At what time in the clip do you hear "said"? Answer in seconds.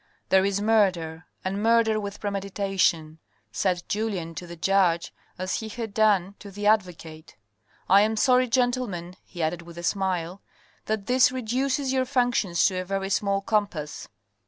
3.51-3.87